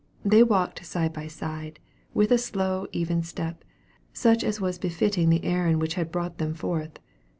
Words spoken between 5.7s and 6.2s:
which had